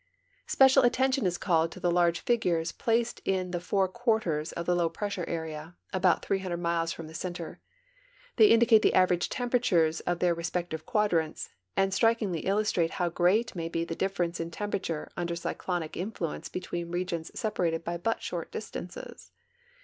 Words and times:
Special 0.47 0.81
attention 0.81 1.27
is 1.27 1.37
called 1.37 1.71
to 1.71 1.79
the 1.79 1.91
large 1.91 2.21
figures 2.21 2.71
placed 2.71 3.21
in 3.23 3.51
the 3.51 3.59
four 3.59 3.87
quarters 3.87 4.51
of 4.51 4.65
the 4.65 4.73
low 4.75 4.89
pressure 4.89 5.25
area, 5.27 5.75
about 5.93 6.25
300 6.25 6.57
miles 6.57 6.91
from 6.91 7.05
the 7.05 7.13
center. 7.13 7.59
They 8.37 8.47
indicate 8.47 8.81
the 8.81 8.95
average 8.95 9.29
temperatures 9.29 9.99
of 9.99 10.17
their 10.17 10.33
re 10.33 10.41
spective 10.43 10.87
quadrants, 10.87 11.49
and 11.77 11.93
strikingly 11.93 12.39
illustrate 12.47 12.93
how 12.97 13.09
great 13.09 13.55
may 13.55 13.69
be 13.69 13.85
the 13.85 13.93
difference 13.93 14.39
in 14.39 14.49
temperature 14.49 15.07
under 15.15 15.35
cyclonic 15.35 15.95
influence 15.95 16.49
between 16.49 16.89
regions 16.89 17.29
separated 17.39 17.83
by 17.83 17.97
but 17.97 18.23
short 18.23 18.51
distances. 18.51 19.29